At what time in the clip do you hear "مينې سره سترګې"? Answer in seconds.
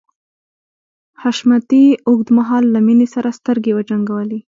2.85-3.71